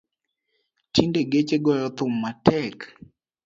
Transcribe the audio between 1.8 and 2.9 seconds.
thum matek